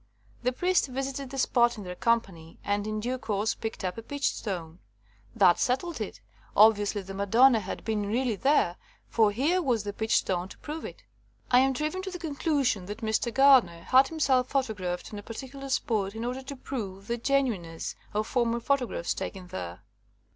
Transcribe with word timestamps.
The 0.41 0.51
priest 0.51 0.87
visited 0.87 1.29
the 1.29 1.37
spot 1.37 1.77
in 1.77 1.83
their 1.83 1.93
company, 1.93 2.57
and 2.63 2.87
in 2.87 2.99
due 3.01 3.19
course 3.19 3.53
picked 3.53 3.83
up 3.85 3.99
a 3.99 4.01
peach 4.01 4.33
stone. 4.33 4.79
That 5.35 5.59
settled 5.59 6.01
it. 6.01 6.21
Obviously 6.57 7.03
the 7.03 7.13
Madonna 7.13 7.59
had 7.59 7.85
been 7.85 8.07
really 8.07 8.35
there, 8.35 8.77
for 9.09 9.29
here 9.31 9.61
was 9.61 9.83
the 9.83 9.93
peach 9.93 10.15
stone 10.17 10.47
to 10.47 10.57
prove 10.57 10.85
it. 10.85 11.03
I 11.51 11.59
am 11.59 11.73
driven 11.73 12.01
to 12.01 12.09
the 12.09 12.17
conclusion 12.17 12.87
that 12.87 13.01
Mr. 13.01 13.31
Gardner 13.31 13.83
had 13.83 14.07
himself 14.07 14.47
photographed 14.49 15.13
on 15.13 15.19
a 15.19 15.21
particular 15.21 15.69
spot 15.69 16.15
in 16.15 16.25
order 16.25 16.41
to 16.41 16.55
prove 16.55 17.05
the 17.05 17.19
genu 17.19 17.53
ineness 17.55 17.93
of 18.11 18.25
former 18.25 18.59
photographs 18.59 19.13
taken 19.13 19.45
there. 19.49 19.83